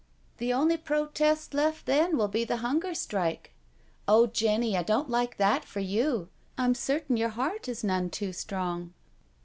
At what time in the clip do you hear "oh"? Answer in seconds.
4.07-4.25